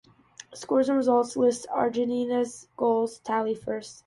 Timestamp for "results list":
0.97-1.67